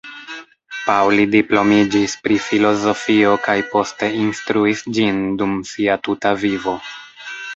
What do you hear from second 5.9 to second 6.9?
tuta vivo.